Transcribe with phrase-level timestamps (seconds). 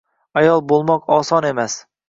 [0.41, 1.81] Ayol boʻlmoq oson emas.